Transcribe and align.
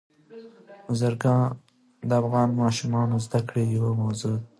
بزګان 0.87 1.41
د 2.07 2.11
افغان 2.21 2.49
ماشومانو 2.61 3.15
د 3.19 3.23
زده 3.25 3.39
کړې 3.47 3.63
یوه 3.75 3.91
موضوع 4.01 4.33
ده. 4.39 4.43